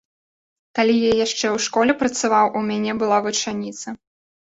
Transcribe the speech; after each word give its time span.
Калі 0.79 0.95
я 1.01 1.11
яшчэ 1.25 1.37
ў 1.37 1.57
школе 1.67 1.91
працаваў, 2.01 2.53
у 2.57 2.67
мяне 2.73 2.91
была 3.05 3.25
вучаніца. 3.31 3.99